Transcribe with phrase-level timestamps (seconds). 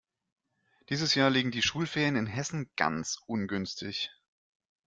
[0.89, 4.09] Dieses Jahr liegen die Schulferien in Hessen ganz ungünstig.